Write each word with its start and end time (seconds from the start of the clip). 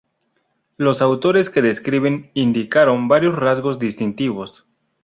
Los 0.77 1.03
autores 1.03 1.51
que 1.51 1.61
describen 1.61 2.31
indicaron 2.33 3.07
varios 3.07 3.35
rasgos 3.35 3.77
distintivos. 3.77 4.65